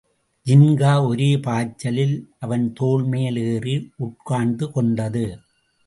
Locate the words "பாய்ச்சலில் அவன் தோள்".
1.37-3.03